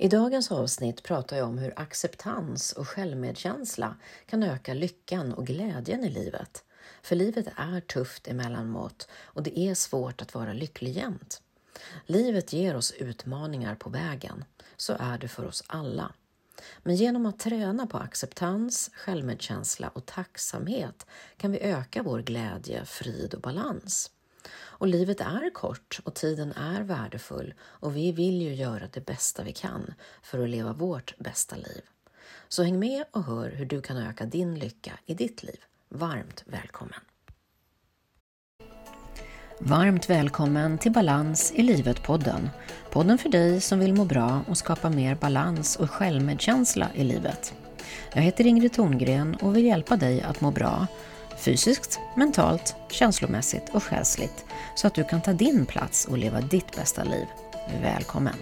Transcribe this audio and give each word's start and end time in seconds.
I 0.00 0.08
dagens 0.08 0.52
avsnitt 0.52 1.02
pratar 1.02 1.36
jag 1.36 1.48
om 1.48 1.58
hur 1.58 1.72
acceptans 1.76 2.72
och 2.72 2.88
självmedkänsla 2.88 3.96
kan 4.26 4.42
öka 4.42 4.74
lyckan 4.74 5.34
och 5.34 5.46
glädjen 5.46 6.04
i 6.04 6.10
livet. 6.10 6.64
För 7.02 7.16
livet 7.16 7.46
är 7.56 7.80
tufft 7.80 8.28
emellanåt 8.28 9.08
och 9.14 9.42
det 9.42 9.58
är 9.58 9.74
svårt 9.74 10.22
att 10.22 10.34
vara 10.34 10.52
lycklig 10.52 10.92
jämt. 10.92 11.42
Livet 12.06 12.52
ger 12.52 12.76
oss 12.76 12.92
utmaningar 12.92 13.74
på 13.74 13.90
vägen. 13.90 14.44
Så 14.76 14.96
är 14.98 15.18
det 15.18 15.28
för 15.28 15.46
oss 15.46 15.64
alla. 15.66 16.12
Men 16.82 16.96
genom 16.96 17.26
att 17.26 17.38
träna 17.38 17.86
på 17.86 17.98
acceptans, 17.98 18.90
självmedkänsla 18.94 19.88
och 19.88 20.06
tacksamhet 20.06 21.06
kan 21.36 21.52
vi 21.52 21.60
öka 21.60 22.02
vår 22.02 22.22
glädje, 22.22 22.84
frid 22.84 23.34
och 23.34 23.40
balans. 23.40 24.10
Och 24.50 24.86
livet 24.86 25.20
är 25.20 25.54
kort 25.54 26.00
och 26.04 26.14
tiden 26.14 26.52
är 26.52 26.82
värdefull 26.82 27.54
och 27.60 27.96
vi 27.96 28.12
vill 28.12 28.42
ju 28.42 28.54
göra 28.54 28.88
det 28.92 29.06
bästa 29.06 29.42
vi 29.42 29.52
kan 29.52 29.94
för 30.22 30.42
att 30.42 30.48
leva 30.48 30.72
vårt 30.72 31.18
bästa 31.18 31.56
liv. 31.56 31.82
Så 32.48 32.62
häng 32.62 32.78
med 32.78 33.04
och 33.10 33.24
hör 33.24 33.50
hur 33.50 33.66
du 33.66 33.80
kan 33.80 33.96
öka 33.96 34.26
din 34.26 34.58
lycka 34.58 34.92
i 35.06 35.14
ditt 35.14 35.42
liv. 35.42 35.60
Varmt 35.88 36.42
välkommen! 36.46 37.00
Varmt 39.60 40.10
välkommen 40.10 40.78
till 40.78 40.92
Balans 40.92 41.52
i 41.52 41.62
livet-podden. 41.62 42.50
Podden 42.90 43.18
för 43.18 43.28
dig 43.28 43.60
som 43.60 43.78
vill 43.78 43.94
må 43.94 44.04
bra 44.04 44.40
och 44.48 44.58
skapa 44.58 44.90
mer 44.90 45.14
balans 45.14 45.76
och 45.76 45.90
självmedkänsla 45.90 46.88
i 46.94 47.04
livet. 47.04 47.54
Jag 48.14 48.22
heter 48.22 48.46
Ingrid 48.46 48.72
Thorngren 48.72 49.34
och 49.34 49.56
vill 49.56 49.64
hjälpa 49.64 49.96
dig 49.96 50.22
att 50.22 50.40
må 50.40 50.50
bra 50.50 50.86
fysiskt, 51.38 52.00
mentalt, 52.16 52.76
känslomässigt 52.90 53.74
och 53.74 53.82
själsligt 53.82 54.44
så 54.76 54.86
att 54.86 54.94
du 54.94 55.04
kan 55.04 55.22
ta 55.22 55.32
din 55.32 55.66
plats 55.66 56.04
och 56.04 56.18
leva 56.18 56.40
ditt 56.40 56.76
bästa 56.76 57.04
liv. 57.04 57.26
Välkommen! 57.82 58.34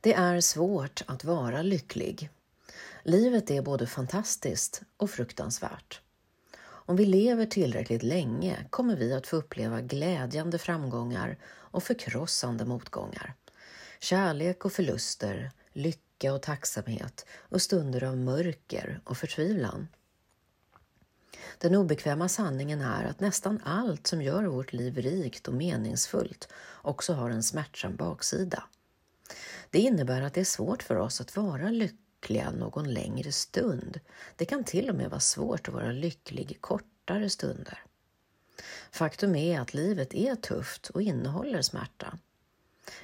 Det 0.00 0.14
är 0.14 0.40
svårt 0.40 1.02
att 1.06 1.24
vara 1.24 1.62
lycklig. 1.62 2.30
Livet 3.02 3.50
är 3.50 3.62
både 3.62 3.86
fantastiskt 3.86 4.82
och 4.96 5.10
fruktansvärt. 5.10 6.00
Om 6.60 6.96
vi 6.96 7.04
lever 7.04 7.46
tillräckligt 7.46 8.02
länge 8.02 8.66
kommer 8.70 8.96
vi 8.96 9.12
att 9.12 9.26
få 9.26 9.36
uppleva 9.36 9.80
glädjande 9.80 10.58
framgångar 10.58 11.38
och 11.46 11.82
förkrossande 11.82 12.64
motgångar. 12.64 13.34
Kärlek 14.00 14.64
och 14.64 14.72
förluster, 14.72 15.50
lycka 15.72 16.03
och 16.22 16.42
tacksamhet 16.42 17.26
och 17.38 17.62
stunder 17.62 18.04
av 18.04 18.16
mörker 18.16 19.00
och 19.04 19.16
förtvivlan. 19.16 19.88
Den 21.58 21.74
obekväma 21.74 22.28
sanningen 22.28 22.80
är 22.80 23.04
att 23.04 23.20
nästan 23.20 23.60
allt 23.64 24.06
som 24.06 24.22
gör 24.22 24.44
vårt 24.44 24.72
liv 24.72 24.98
rikt 24.98 25.48
och 25.48 25.54
meningsfullt 25.54 26.48
också 26.82 27.12
har 27.12 27.30
en 27.30 27.42
smärtsam 27.42 27.96
baksida. 27.96 28.64
Det 29.70 29.78
innebär 29.78 30.22
att 30.22 30.34
det 30.34 30.40
är 30.40 30.44
svårt 30.44 30.82
för 30.82 30.96
oss 30.96 31.20
att 31.20 31.36
vara 31.36 31.70
lyckliga 31.70 32.50
någon 32.50 32.94
längre 32.94 33.32
stund. 33.32 34.00
Det 34.36 34.44
kan 34.44 34.64
till 34.64 34.90
och 34.90 34.96
med 34.96 35.10
vara 35.10 35.20
svårt 35.20 35.68
att 35.68 35.74
vara 35.74 35.92
lycklig 35.92 36.58
kortare 36.60 37.30
stunder. 37.30 37.84
Faktum 38.90 39.34
är 39.34 39.60
att 39.60 39.74
livet 39.74 40.14
är 40.14 40.34
tufft 40.34 40.88
och 40.88 41.02
innehåller 41.02 41.62
smärta. 41.62 42.18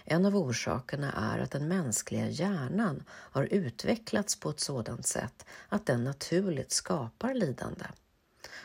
En 0.04 0.26
av 0.26 0.36
orsakerna 0.36 1.12
är 1.12 1.38
att 1.38 1.50
den 1.50 1.68
mänskliga 1.68 2.28
hjärnan 2.28 3.04
har 3.08 3.44
utvecklats 3.44 4.40
på 4.40 4.50
ett 4.50 4.60
sådant 4.60 5.06
sätt 5.06 5.46
att 5.68 5.86
den 5.86 6.04
naturligt 6.04 6.72
skapar 6.72 7.34
lidande. 7.34 7.84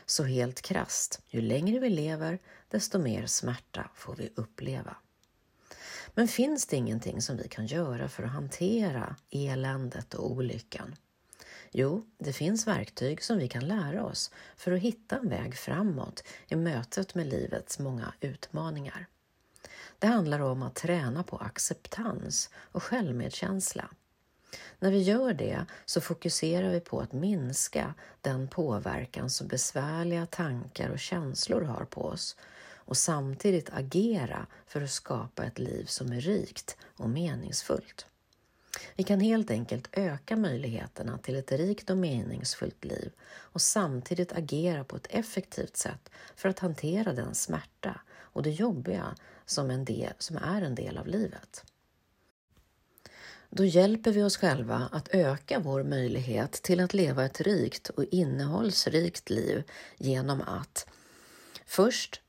Så 0.06 0.24
helt 0.24 0.62
krast, 0.62 1.22
ju 1.28 1.42
längre 1.42 1.80
vi 1.80 1.90
lever, 1.90 2.40
desto 2.70 3.00
mer 3.00 3.26
smärta 3.26 3.90
får 3.96 4.16
vi 4.16 4.30
uppleva. 4.36 4.98
Men 6.14 6.28
finns 6.28 6.66
det 6.66 6.76
ingenting 6.76 7.22
som 7.22 7.38
vi 7.38 7.48
kan 7.48 7.66
göra 7.66 8.10
för 8.10 8.24
att 8.24 8.32
hantera 8.32 9.16
eländet 9.32 10.14
och 10.14 10.32
olyckan? 10.32 10.96
Jo, 11.72 12.06
det 12.18 12.34
finns 12.34 12.68
verktyg 12.68 13.24
som 13.24 13.38
vi 13.38 13.48
kan 13.48 13.68
lära 13.68 14.06
oss 14.06 14.32
för 14.58 14.72
att 14.72 14.82
hitta 14.82 15.18
en 15.18 15.30
väg 15.30 15.56
framåt 15.56 16.24
i 16.48 16.56
mötet 16.56 17.16
med 17.16 17.28
livets 17.28 17.80
många 17.80 18.14
utmaningar. 18.20 19.08
Det 20.00 20.08
handlar 20.08 20.40
om 20.40 20.64
att 20.64 20.76
träna 20.76 21.24
på 21.24 21.38
acceptans 21.38 22.50
och 22.56 22.84
självmedkänsla. 22.84 23.90
När 24.80 24.92
vi 24.92 25.02
gör 25.02 25.34
det 25.34 25.66
så 25.86 26.02
fokuserar 26.02 26.70
vi 26.70 26.80
på 26.80 27.00
att 27.00 27.14
minska 27.14 27.94
den 28.22 28.48
påverkan 28.48 29.30
som 29.30 29.48
besvärliga 29.48 30.26
tankar 30.26 30.90
och 30.90 31.00
känslor 31.00 31.62
har 31.62 31.86
på 31.86 32.02
oss 32.02 32.36
och 32.86 32.98
samtidigt 32.98 33.70
agera 33.74 34.48
för 34.68 34.82
att 34.82 34.92
skapa 34.92 35.44
ett 35.44 35.60
liv 35.60 35.86
som 35.86 36.12
är 36.12 36.22
rikt 36.22 36.78
och 36.96 37.10
meningsfullt. 37.10 38.06
Vi 38.96 39.04
kan 39.04 39.20
helt 39.20 39.52
enkelt 39.52 39.90
öka 39.92 40.36
möjligheterna 40.36 41.18
till 41.18 41.36
ett 41.36 41.52
rikt 41.52 41.90
och 41.90 41.98
meningsfullt 41.98 42.86
liv 42.86 43.12
och 43.38 43.62
samtidigt 43.62 44.32
agera 44.32 44.84
på 44.84 44.96
ett 44.96 45.08
effektivt 45.10 45.78
sätt 45.78 46.10
för 46.36 46.50
att 46.50 46.60
hantera 46.60 47.14
den 47.14 47.36
smärta 47.36 48.02
och 48.36 48.44
det 48.44 48.52
jobbiga 48.52 49.16
som, 49.46 49.70
en 49.72 49.86
del, 49.86 50.14
som 50.18 50.38
är 50.38 50.62
en 50.62 50.76
del 50.76 50.98
av 50.98 51.08
livet. 51.08 51.64
Då 53.50 53.66
hjälper 53.66 54.12
vi 54.12 54.24
oss 54.24 54.38
själva 54.38 54.90
att 54.92 55.08
öka 55.12 55.60
vår 55.60 55.84
möjlighet 55.84 56.52
till 56.52 56.80
att 56.80 56.94
leva 56.94 57.26
ett 57.26 57.42
rikt 57.42 57.90
och 57.90 58.04
innehållsrikt 58.04 59.30
liv 59.30 59.64
genom 59.98 60.42
att 60.42 60.88
först 61.66 62.22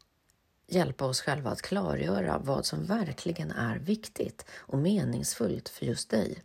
hjälpa 0.67 1.05
oss 1.05 1.21
själva 1.21 1.51
att 1.51 1.63
klargöra 1.63 2.39
vad 2.39 2.67
som 2.67 2.85
verkligen 2.85 3.51
är 3.51 3.77
viktigt 3.77 4.47
och 4.53 4.79
meningsfullt 4.79 5.69
för 5.69 5.87
just 5.87 6.11
dig. 6.11 6.43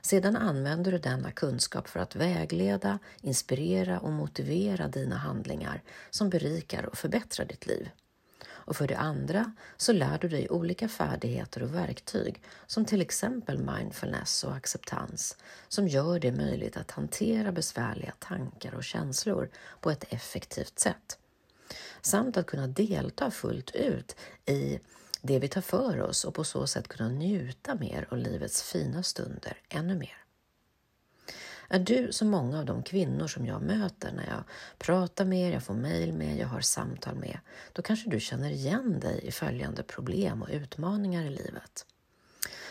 Sedan 0.00 0.36
använder 0.36 0.92
du 0.92 0.98
denna 0.98 1.30
kunskap 1.30 1.88
för 1.88 2.00
att 2.00 2.16
vägleda, 2.16 2.98
inspirera 3.20 4.00
och 4.00 4.12
motivera 4.12 4.88
dina 4.88 5.16
handlingar 5.16 5.82
som 6.10 6.30
berikar 6.30 6.86
och 6.86 6.98
förbättrar 6.98 7.46
ditt 7.46 7.66
liv. 7.66 7.88
Och 8.64 8.76
för 8.76 8.86
det 8.86 8.96
andra 8.96 9.52
så 9.76 9.92
lär 9.92 10.18
du 10.18 10.28
dig 10.28 10.50
olika 10.50 10.88
färdigheter 10.88 11.62
och 11.62 11.74
verktyg 11.74 12.42
som 12.66 12.84
till 12.84 13.00
exempel 13.00 13.58
mindfulness 13.58 14.44
och 14.44 14.54
acceptans 14.54 15.36
som 15.68 15.88
gör 15.88 16.18
det 16.18 16.32
möjligt 16.32 16.76
att 16.76 16.90
hantera 16.90 17.52
besvärliga 17.52 18.12
tankar 18.18 18.74
och 18.74 18.84
känslor 18.84 19.50
på 19.80 19.90
ett 19.90 20.04
effektivt 20.08 20.78
sätt. 20.78 21.18
Samt 22.00 22.36
att 22.36 22.46
kunna 22.46 22.66
delta 22.66 23.30
fullt 23.30 23.70
ut 23.70 24.16
i 24.46 24.78
det 25.22 25.38
vi 25.38 25.48
tar 25.48 25.60
för 25.60 26.00
oss 26.00 26.24
och 26.24 26.34
på 26.34 26.44
så 26.44 26.66
sätt 26.66 26.88
kunna 26.88 27.08
njuta 27.08 27.74
mer 27.74 28.06
av 28.10 28.18
livets 28.18 28.62
fina 28.62 29.02
stunder 29.02 29.56
ännu 29.68 29.94
mer. 29.94 30.21
Är 31.68 31.78
du 31.78 32.12
som 32.12 32.28
många 32.28 32.58
av 32.58 32.64
de 32.64 32.82
kvinnor 32.82 33.26
som 33.26 33.46
jag 33.46 33.62
möter 33.62 34.12
när 34.12 34.26
jag 34.26 34.44
pratar 34.78 35.24
med 35.24 35.54
jag 35.54 35.62
får 35.62 35.74
mejl 35.74 36.12
med, 36.12 36.38
jag 36.38 36.46
har 36.46 36.60
samtal 36.60 37.14
med, 37.14 37.38
då 37.72 37.82
kanske 37.82 38.10
du 38.10 38.20
känner 38.20 38.50
igen 38.50 39.00
dig 39.00 39.20
i 39.22 39.30
följande 39.30 39.82
problem 39.82 40.42
och 40.42 40.48
utmaningar 40.50 41.22
i 41.22 41.30
livet. 41.30 41.86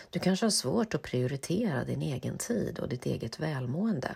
Du 0.09 0.19
kanske 0.19 0.46
har 0.46 0.51
svårt 0.51 0.94
att 0.94 1.01
prioritera 1.01 1.84
din 1.84 2.01
egen 2.01 2.38
tid 2.38 2.80
och 2.80 2.90
ditt 2.90 3.06
eget 3.06 3.40
välmående. 3.40 4.16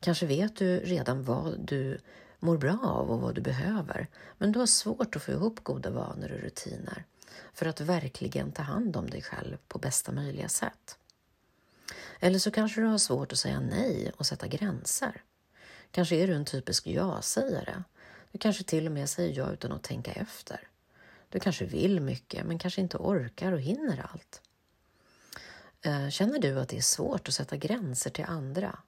Kanske 0.00 0.26
vet 0.26 0.56
du 0.56 0.78
redan 0.78 1.24
vad 1.24 1.60
du 1.60 1.98
mår 2.38 2.58
bra 2.58 2.78
av 2.82 3.10
och 3.10 3.20
vad 3.20 3.34
du 3.34 3.40
behöver, 3.40 4.08
men 4.38 4.52
du 4.52 4.58
har 4.58 4.66
svårt 4.66 5.16
att 5.16 5.22
få 5.22 5.32
ihop 5.32 5.60
goda 5.62 5.90
vanor 5.90 6.32
och 6.32 6.40
rutiner 6.40 7.04
för 7.52 7.66
att 7.66 7.80
verkligen 7.80 8.52
ta 8.52 8.62
hand 8.62 8.96
om 8.96 9.10
dig 9.10 9.22
själv 9.22 9.56
på 9.68 9.78
bästa 9.78 10.12
möjliga 10.12 10.48
sätt. 10.48 10.98
Eller 12.20 12.38
så 12.38 12.50
kanske 12.50 12.80
du 12.80 12.86
har 12.86 12.98
svårt 12.98 13.32
att 13.32 13.38
säga 13.38 13.60
nej 13.60 14.12
och 14.16 14.26
sätta 14.26 14.46
gränser. 14.46 15.22
Kanske 15.90 16.16
är 16.16 16.26
du 16.26 16.34
en 16.34 16.44
typisk 16.44 16.86
ja-sägare. 16.86 17.82
Du 18.32 18.38
kanske 18.38 18.64
till 18.64 18.86
och 18.86 18.92
med 18.92 19.08
säger 19.08 19.38
ja 19.38 19.52
utan 19.52 19.72
att 19.72 19.82
tänka 19.82 20.12
efter. 20.12 20.68
Du 21.28 21.40
kanske 21.40 21.64
vill 21.64 22.00
mycket 22.00 22.46
men 22.46 22.58
kanske 22.58 22.80
inte 22.80 22.96
orkar 22.96 23.52
och 23.52 23.60
hinner 23.60 24.06
allt. 24.12 24.42
Eh, 25.82 26.08
känner 26.08 26.38
du 26.38 26.60
att 26.60 26.68
det 26.68 26.76
är 26.76 26.82
svårt 26.82 27.28
att 27.28 27.34
sätta 27.34 27.56
gränser 27.56 28.10
till 28.10 28.24
andra? 28.24 28.78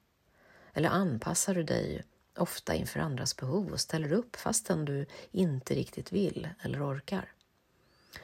Eller 0.73 0.89
anpassar 0.89 1.55
du 1.55 1.63
dig 1.63 2.03
ofta 2.37 2.75
inför 2.75 2.99
andras 2.99 3.37
behov 3.37 3.71
och 3.71 3.79
ställer 3.79 4.13
upp 4.13 4.35
fastän 4.35 4.85
du 4.85 5.05
inte 5.31 5.75
riktigt 5.75 6.11
vill 6.11 6.49
eller 6.61 6.91
orkar? 6.91 7.31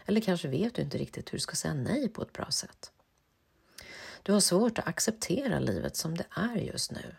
Eller 0.06 0.22
kanske 0.22 0.48
vet 0.48 0.76
du 0.76 0.82
inte 0.82 0.98
riktigt 0.98 1.34
hur 1.34 1.38
du 1.38 1.42
ska 1.42 1.56
säga 1.56 1.74
nej 1.74 2.10
på 2.10 2.22
ett 2.22 2.34
bra 2.34 2.52
sätt? 2.52 2.92
Du 4.24 4.34
har 4.34 4.40
svårt 4.40 4.80
att 4.80 4.88
acceptera 4.88 5.60
livet 5.60 5.96
som 5.96 6.18
det 6.18 6.26
är 6.30 6.56
just 6.56 6.92
nu. 6.92 7.16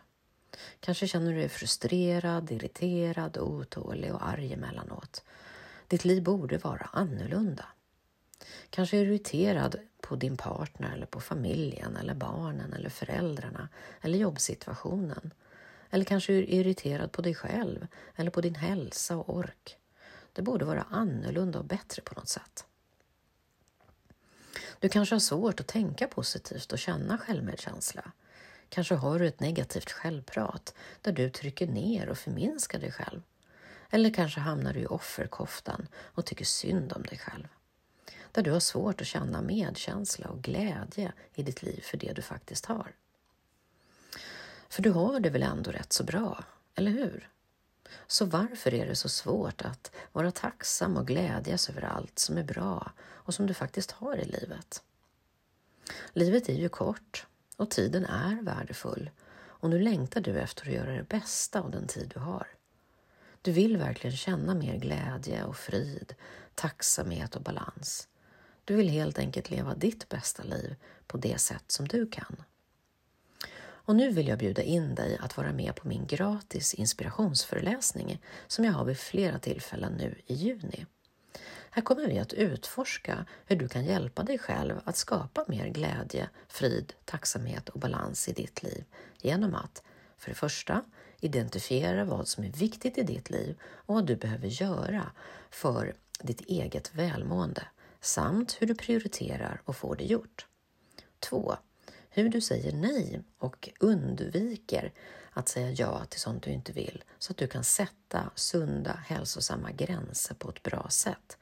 Kanske 0.80 1.08
känner 1.08 1.32
du 1.32 1.38
dig 1.38 1.48
frustrerad, 1.48 2.50
irriterad, 2.50 3.38
otålig 3.38 4.14
och 4.14 4.26
arg 4.26 4.52
emellanåt. 4.52 5.24
Ditt 5.88 6.04
liv 6.04 6.22
borde 6.22 6.58
vara 6.58 6.88
annorlunda. 6.92 7.64
Kanske 8.70 8.96
är 8.96 9.04
du 9.04 9.10
irriterad 9.10 9.76
på 10.00 10.16
din 10.16 10.36
partner 10.36 10.92
eller 10.92 11.06
på 11.06 11.20
familjen 11.20 11.96
eller 11.96 12.14
barnen 12.14 12.72
eller 12.72 12.90
föräldrarna 12.90 13.68
eller 14.00 14.18
jobbsituationen. 14.18 15.30
Eller 15.90 16.04
kanske 16.04 16.32
är 16.32 16.36
du 16.36 16.46
irriterad 16.46 17.12
på 17.12 17.22
dig 17.22 17.34
själv 17.34 17.86
eller 18.16 18.30
på 18.30 18.40
din 18.40 18.54
hälsa 18.54 19.16
och 19.16 19.36
ork. 19.36 19.76
det 20.32 20.42
borde 20.42 20.64
vara 20.64 20.86
annorlunda 20.90 21.58
och 21.58 21.64
bättre 21.64 22.02
på 22.02 22.14
något 22.14 22.28
sätt. 22.28 22.66
Du 24.84 24.88
kanske 24.88 25.14
har 25.14 25.20
svårt 25.20 25.60
att 25.60 25.66
tänka 25.66 26.08
positivt 26.08 26.72
och 26.72 26.78
känna 26.78 27.18
självmedkänsla. 27.18 28.12
Kanske 28.68 28.94
har 28.94 29.18
du 29.18 29.26
ett 29.26 29.40
negativt 29.40 29.90
självprat 29.90 30.74
där 31.00 31.12
du 31.12 31.30
trycker 31.30 31.66
ner 31.66 32.08
och 32.08 32.18
förminskar 32.18 32.78
dig 32.78 32.92
själv. 32.92 33.22
Eller 33.90 34.14
kanske 34.14 34.40
hamnar 34.40 34.72
du 34.72 34.80
i 34.80 34.86
offerkoftan 34.86 35.88
och 35.94 36.24
tycker 36.26 36.44
synd 36.44 36.92
om 36.92 37.02
dig 37.02 37.18
själv. 37.18 37.48
Där 38.32 38.42
du 38.42 38.50
har 38.50 38.60
svårt 38.60 39.00
att 39.00 39.06
känna 39.06 39.42
medkänsla 39.42 40.28
och 40.28 40.42
glädje 40.42 41.12
i 41.34 41.42
ditt 41.42 41.62
liv 41.62 41.80
för 41.80 41.96
det 41.96 42.12
du 42.12 42.22
faktiskt 42.22 42.66
har. 42.66 42.92
För 44.68 44.82
du 44.82 44.90
har 44.90 45.20
det 45.20 45.30
väl 45.30 45.42
ändå 45.42 45.70
rätt 45.70 45.92
så 45.92 46.04
bra, 46.04 46.44
eller 46.74 46.90
hur? 46.90 47.28
Så 48.06 48.24
varför 48.24 48.74
är 48.74 48.86
det 48.86 48.96
så 48.96 49.08
svårt 49.08 49.62
att 49.62 49.90
vara 50.12 50.30
tacksam 50.30 50.96
och 50.96 51.06
glädjas 51.06 51.68
över 51.68 51.82
allt 51.82 52.18
som 52.18 52.38
är 52.38 52.44
bra 52.44 52.92
och 53.00 53.34
som 53.34 53.46
du 53.46 53.54
faktiskt 53.54 53.90
har 53.90 54.16
i 54.16 54.24
livet? 54.24 54.82
Livet 56.12 56.48
är 56.48 56.54
ju 56.54 56.68
kort 56.68 57.26
och 57.56 57.70
tiden 57.70 58.04
är 58.04 58.42
värdefull 58.42 59.10
och 59.64 59.70
nu 59.70 59.78
längtar 59.78 60.20
du 60.20 60.38
efter 60.38 60.66
att 60.66 60.74
göra 60.74 60.92
det 60.96 61.08
bästa 61.08 61.60
av 61.60 61.70
den 61.70 61.86
tid 61.86 62.12
du 62.14 62.20
har. 62.20 62.46
Du 63.42 63.52
vill 63.52 63.76
verkligen 63.76 64.16
känna 64.16 64.54
mer 64.54 64.76
glädje 64.76 65.44
och 65.44 65.56
frid, 65.56 66.14
tacksamhet 66.54 67.36
och 67.36 67.42
balans. 67.42 68.08
Du 68.64 68.76
vill 68.76 68.88
helt 68.88 69.18
enkelt 69.18 69.50
leva 69.50 69.74
ditt 69.74 70.08
bästa 70.08 70.42
liv 70.42 70.76
på 71.06 71.16
det 71.16 71.38
sätt 71.38 71.64
som 71.66 71.88
du 71.88 72.06
kan. 72.06 72.36
Och 73.84 73.96
nu 73.96 74.10
vill 74.10 74.28
jag 74.28 74.38
bjuda 74.38 74.62
in 74.62 74.94
dig 74.94 75.18
att 75.20 75.36
vara 75.36 75.52
med 75.52 75.76
på 75.76 75.88
min 75.88 76.06
gratis 76.06 76.74
inspirationsföreläsning 76.74 78.22
som 78.46 78.64
jag 78.64 78.72
har 78.72 78.84
vid 78.84 78.98
flera 78.98 79.38
tillfällen 79.38 79.92
nu 79.92 80.14
i 80.26 80.34
juni. 80.34 80.86
Här 81.70 81.82
kommer 81.82 82.06
vi 82.06 82.18
att 82.18 82.32
utforska 82.32 83.26
hur 83.46 83.56
du 83.56 83.68
kan 83.68 83.84
hjälpa 83.84 84.22
dig 84.22 84.38
själv 84.38 84.80
att 84.84 84.96
skapa 84.96 85.44
mer 85.48 85.68
glädje, 85.68 86.28
frid, 86.48 86.92
tacksamhet 87.04 87.68
och 87.68 87.80
balans 87.80 88.28
i 88.28 88.32
ditt 88.32 88.62
liv 88.62 88.84
genom 89.20 89.54
att 89.54 89.82
för 90.18 90.30
det 90.30 90.34
första 90.34 90.84
identifiera 91.20 92.04
vad 92.04 92.28
som 92.28 92.44
är 92.44 92.50
viktigt 92.50 92.98
i 92.98 93.02
ditt 93.02 93.30
liv 93.30 93.56
och 93.62 93.94
vad 93.94 94.06
du 94.06 94.16
behöver 94.16 94.48
göra 94.48 95.10
för 95.50 95.94
ditt 96.20 96.40
eget 96.40 96.94
välmående 96.94 97.66
samt 98.00 98.56
hur 98.60 98.66
du 98.66 98.74
prioriterar 98.74 99.60
och 99.64 99.76
får 99.76 99.96
det 99.96 100.04
gjort. 100.04 100.46
2 101.20 101.56
hur 102.14 102.28
du 102.28 102.40
säger 102.40 102.72
nej 102.72 103.22
och 103.38 103.68
undviker 103.80 104.92
att 105.32 105.48
säga 105.48 105.70
ja 105.70 106.04
till 106.04 106.20
sånt 106.20 106.42
du 106.42 106.50
inte 106.50 106.72
vill 106.72 107.04
så 107.18 107.32
att 107.32 107.36
du 107.36 107.46
kan 107.46 107.64
sätta 107.64 108.30
sunda, 108.34 108.92
hälsosamma 109.06 109.70
gränser 109.70 110.34
på 110.34 110.48
ett 110.48 110.62
bra 110.62 110.86
sätt. 110.90 111.38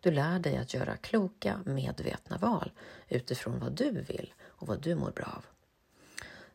Du 0.00 0.10
lär 0.10 0.38
dig 0.38 0.56
att 0.56 0.74
göra 0.74 0.96
kloka, 0.96 1.60
medvetna 1.66 2.38
val 2.38 2.72
utifrån 3.08 3.58
vad 3.58 3.72
du 3.72 3.90
vill 3.90 4.34
och 4.44 4.68
vad 4.68 4.82
du 4.82 4.94
mår 4.94 5.10
bra 5.10 5.32
av. 5.36 5.44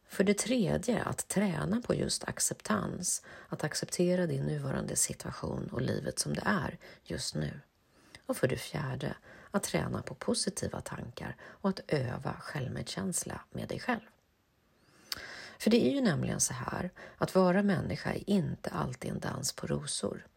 För 0.07 0.23
det 0.23 0.37
tredje, 0.37 1.03
att 1.03 1.27
träna 1.27 1.81
på 1.81 1.95
just 1.95 2.23
acceptans, 2.23 3.23
att 3.49 3.63
acceptera 3.63 4.27
din 4.27 4.43
nuvarande 4.43 4.95
situation 4.95 5.69
och 5.71 5.81
livet 5.81 6.19
som 6.19 6.33
det 6.33 6.43
är 6.45 6.77
just 7.03 7.35
nu. 7.35 7.59
Och 8.25 8.37
för 8.37 8.47
det 8.47 8.57
fjärde, 8.57 9.15
att 9.53 9.63
träna 9.63 10.01
på 10.01 10.15
positiva 10.15 10.81
tankar 10.81 11.35
och 11.43 11.69
att 11.69 11.79
öva 11.87 12.33
självmedkänsla 12.39 13.41
med 13.51 13.67
dig 13.67 13.79
själv. 13.79 13.99
För 15.59 15.69
det 15.69 15.87
är 15.87 15.91
ju 15.91 16.01
nämligen 16.01 16.39
så 16.39 16.53
här 16.53 16.91
att 17.17 17.35
vara 17.35 17.63
människa 17.63 18.13
är 18.13 18.29
inte 18.29 18.69
alltid 18.69 19.11
en 19.11 19.19
dans 19.19 19.53
på 19.53 19.67
rosor. 19.67 20.27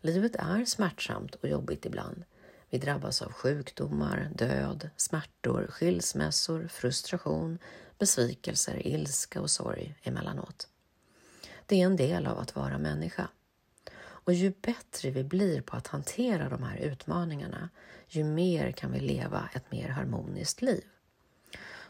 Livet 0.00 0.36
är 0.36 0.64
smärtsamt 0.64 1.34
och 1.34 1.48
jobbigt 1.48 1.86
ibland. 1.86 2.24
Vi 2.70 2.78
drabbas 2.78 3.22
av 3.22 3.32
sjukdomar, 3.32 4.30
död, 4.34 4.90
smärtor, 4.96 5.66
skilsmässor, 5.70 6.68
frustration, 6.68 7.58
besvikelser, 7.98 8.86
ilska 8.86 9.40
och 9.40 9.50
sorg 9.50 9.94
emellanåt. 10.02 10.68
Det 11.66 11.82
är 11.82 11.86
en 11.86 11.96
del 11.96 12.26
av 12.26 12.38
att 12.38 12.56
vara 12.56 12.78
människa. 12.78 13.28
Och 14.30 14.34
ju 14.34 14.52
bättre 14.62 15.10
vi 15.10 15.24
blir 15.24 15.60
på 15.60 15.76
att 15.76 15.86
hantera 15.86 16.48
de 16.48 16.62
här 16.62 16.76
utmaningarna, 16.76 17.68
ju 18.08 18.24
mer 18.24 18.72
kan 18.72 18.92
vi 18.92 19.00
leva 19.00 19.48
ett 19.54 19.72
mer 19.72 19.88
harmoniskt 19.88 20.62
liv. 20.62 20.84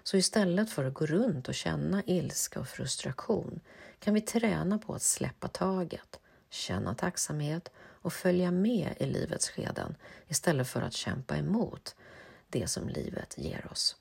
Så 0.03 0.17
istället 0.17 0.71
för 0.71 0.85
att 0.85 0.95
gå 0.95 1.07
runt 1.07 1.49
och 1.49 1.55
känna 1.55 2.03
ilska 2.07 2.61
och 2.61 2.69
frustration 2.69 3.61
kan 3.99 4.15
vi 4.15 4.21
träna 4.21 4.79
på 4.79 4.95
att 4.95 5.03
släppa 5.03 5.49
taget, 5.49 6.21
känna 6.51 6.95
tacksamhet 6.95 7.71
och 7.79 8.13
följa 8.13 8.51
med 8.51 8.95
i 9.01 9.07
livets 9.07 9.51
skeden 9.51 9.97
istället 10.29 10.69
för 10.69 10.83
att 10.83 10.93
kämpa 10.93 11.37
emot 11.37 11.97
det 12.49 12.67
som 12.67 12.89
livet 12.89 13.35
ger 13.39 13.69
oss. 13.73 13.97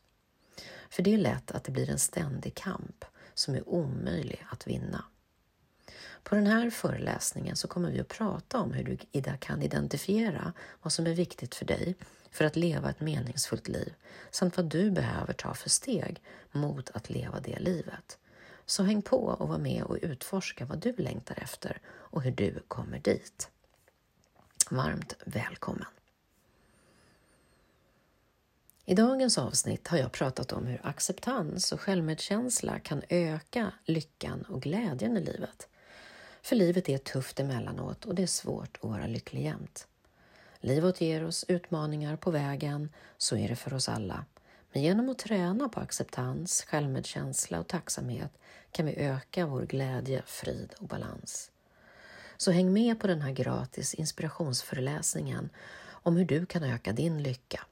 För 0.89 1.03
det 1.03 1.13
är 1.13 1.17
lätt 1.17 1.51
att 1.51 1.63
det 1.63 1.71
blir 1.71 1.89
en 1.89 1.99
ständig 1.99 2.55
kamp 2.55 3.05
som 3.33 3.55
är 3.55 3.69
omöjlig 3.69 4.45
att 4.51 4.67
vinna. 4.67 5.03
På 6.29 6.35
den 6.35 6.47
här 6.47 6.69
föreläsningen 6.69 7.55
så 7.55 7.67
kommer 7.67 7.91
vi 7.91 7.99
att 7.99 8.07
prata 8.07 8.59
om 8.59 8.71
hur 8.71 8.83
du 8.83 8.97
kan 9.37 9.61
identifiera 9.61 10.53
vad 10.81 10.93
som 10.93 11.07
är 11.07 11.13
viktigt 11.13 11.55
för 11.55 11.65
dig 11.65 11.95
för 12.31 12.45
att 12.45 12.55
leva 12.55 12.89
ett 12.89 12.99
meningsfullt 12.99 13.67
liv 13.67 13.93
samt 14.31 14.57
vad 14.57 14.65
du 14.65 14.91
behöver 14.91 15.33
ta 15.33 15.53
för 15.53 15.69
steg 15.69 16.21
mot 16.51 16.89
att 16.89 17.09
leva 17.09 17.39
det 17.39 17.59
livet. 17.59 18.17
Så 18.65 18.83
häng 18.83 19.01
på 19.01 19.17
och 19.17 19.47
var 19.47 19.57
med 19.57 19.83
och 19.83 19.97
utforska 20.01 20.65
vad 20.65 20.79
du 20.79 20.95
längtar 20.95 21.39
efter 21.41 21.81
och 21.87 22.21
hur 22.21 22.31
du 22.31 22.63
kommer 22.67 22.99
dit. 22.99 23.49
Varmt 24.69 25.15
välkommen! 25.25 25.87
I 28.85 28.95
dagens 28.95 29.37
avsnitt 29.37 29.87
har 29.87 29.97
jag 29.97 30.11
pratat 30.11 30.51
om 30.51 30.65
hur 30.65 30.81
acceptans 30.83 31.71
och 31.71 31.81
självmedkänsla 31.81 32.79
kan 32.79 33.01
öka 33.09 33.71
lyckan 33.85 34.41
och 34.41 34.61
glädjen 34.61 35.17
i 35.17 35.21
livet. 35.21 35.67
För 36.41 36.55
livet 36.55 36.89
är 36.89 36.97
tufft 36.97 37.39
emellanåt 37.39 38.05
och 38.05 38.15
det 38.15 38.23
är 38.23 38.27
svårt 38.27 38.77
att 38.81 38.89
vara 38.89 39.07
lycklig 39.07 39.43
jämt. 39.43 39.87
Livet 40.59 41.01
ger 41.01 41.25
oss 41.25 41.45
utmaningar 41.47 42.15
på 42.15 42.31
vägen, 42.31 42.89
så 43.17 43.37
är 43.37 43.49
det 43.49 43.55
för 43.55 43.73
oss 43.73 43.89
alla. 43.89 44.25
Men 44.73 44.81
genom 44.81 45.09
att 45.09 45.19
träna 45.19 45.69
på 45.69 45.79
acceptans, 45.79 46.65
självmedkänsla 46.67 47.59
och 47.59 47.67
tacksamhet 47.67 48.31
kan 48.71 48.85
vi 48.85 48.95
öka 48.95 49.45
vår 49.45 49.61
glädje, 49.61 50.23
frid 50.25 50.73
och 50.79 50.87
balans. 50.87 51.51
Så 52.37 52.51
häng 52.51 52.73
med 52.73 52.99
på 52.99 53.07
den 53.07 53.21
här 53.21 53.31
gratis 53.31 53.93
inspirationsföreläsningen 53.93 55.49
om 55.87 56.17
hur 56.17 56.25
du 56.25 56.45
kan 56.45 56.63
öka 56.63 56.93
din 56.93 57.23
lycka. 57.23 57.65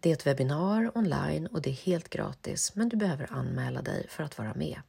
Det 0.00 0.08
är 0.08 0.12
ett 0.12 0.26
webbinar 0.26 0.98
online 0.98 1.46
och 1.46 1.62
det 1.62 1.70
är 1.70 1.74
helt 1.74 2.08
gratis, 2.08 2.74
men 2.74 2.88
du 2.88 2.96
behöver 2.96 3.32
anmäla 3.32 3.82
dig 3.82 4.06
för 4.08 4.22
att 4.22 4.38
vara 4.38 4.54
med. 4.54 4.80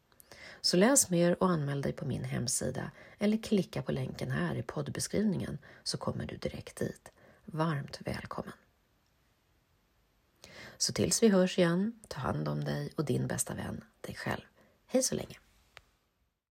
Så 0.66 0.78
läs 0.78 1.10
mer 1.10 1.44
och 1.44 1.50
anmäl 1.50 1.82
dig 1.82 1.94
på 1.94 2.06
min 2.06 2.24
hemsida 2.24 2.92
eller 3.20 3.38
klicka 3.38 3.82
på 3.82 3.92
länken 3.92 4.32
här 4.32 4.56
i 4.56 4.64
poddbeskrivningen 4.64 5.58
så 5.84 5.98
kommer 5.98 6.26
du 6.26 6.38
direkt 6.38 6.76
dit. 6.76 7.12
Varmt 7.46 8.00
välkommen! 8.06 8.54
Så 10.78 10.94
tills 10.94 11.24
vi 11.24 11.30
hörs 11.30 11.60
igen, 11.60 12.00
ta 12.08 12.20
hand 12.20 12.48
om 12.48 12.64
dig 12.64 12.94
och 12.98 13.06
din 13.06 13.28
bästa 13.28 13.54
vän, 13.54 13.84
dig 14.02 14.16
själv. 14.16 14.42
Hej 14.86 15.04
så 15.04 15.16
länge! 15.16 15.38